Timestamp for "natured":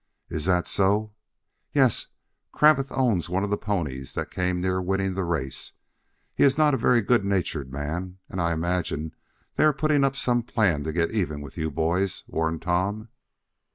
7.23-7.71